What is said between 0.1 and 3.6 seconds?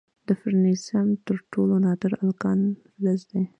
د فرنسیم تر ټولو نادر الکالین فلز دی.